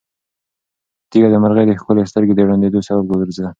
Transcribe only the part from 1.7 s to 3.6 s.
ښکلې سترګې د ړندېدو سبب وګرځېده.